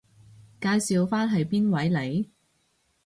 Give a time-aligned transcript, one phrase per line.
[0.59, 2.27] 介紹返係邊位嚟？